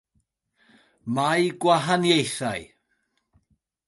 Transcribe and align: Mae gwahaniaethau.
Mae 1.17 1.45
gwahaniaethau. 1.61 2.61